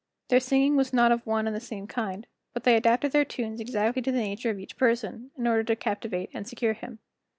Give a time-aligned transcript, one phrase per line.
[0.29, 3.59] Their singing was not of one and the same kind, but they adapted their tunes
[3.61, 6.97] exactly to the nature of each person, in order to captivate and secure him.